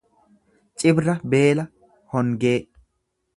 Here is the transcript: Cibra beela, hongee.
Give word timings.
Cibra 0.83 1.15
beela, 1.33 1.67
hongee. 2.15 2.57